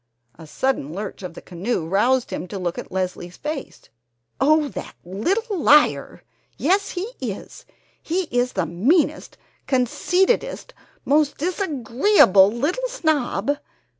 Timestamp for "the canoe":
1.35-1.85